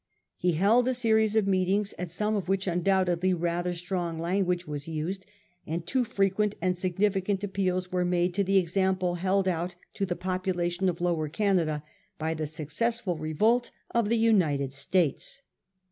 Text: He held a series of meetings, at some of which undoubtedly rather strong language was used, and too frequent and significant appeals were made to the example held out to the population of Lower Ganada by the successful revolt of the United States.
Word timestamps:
He 0.35 0.53
held 0.53 0.87
a 0.87 0.95
series 0.95 1.35
of 1.35 1.45
meetings, 1.45 1.93
at 1.99 2.09
some 2.09 2.35
of 2.35 2.49
which 2.49 2.65
undoubtedly 2.65 3.35
rather 3.35 3.71
strong 3.75 4.17
language 4.17 4.65
was 4.65 4.87
used, 4.87 5.27
and 5.67 5.85
too 5.85 6.03
frequent 6.05 6.55
and 6.59 6.75
significant 6.75 7.43
appeals 7.43 7.91
were 7.91 8.03
made 8.03 8.33
to 8.33 8.43
the 8.43 8.57
example 8.57 9.13
held 9.21 9.47
out 9.47 9.75
to 9.93 10.07
the 10.07 10.15
population 10.15 10.89
of 10.89 11.01
Lower 11.01 11.29
Ganada 11.29 11.83
by 12.17 12.33
the 12.33 12.47
successful 12.47 13.15
revolt 13.15 13.69
of 13.91 14.09
the 14.09 14.17
United 14.17 14.73
States. 14.73 15.43